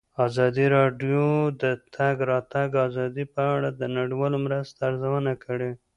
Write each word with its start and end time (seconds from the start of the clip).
ازادي 0.27 0.65
راډیو 0.77 1.25
د 1.49 1.53
د 1.61 1.63
تګ 1.95 2.15
راتګ 2.31 2.69
ازادي 2.87 3.25
په 3.33 3.41
اړه 3.55 3.69
د 3.79 3.81
نړیوالو 3.97 4.37
مرستو 4.45 4.79
ارزونه 4.87 5.33
کړې. 5.43 5.71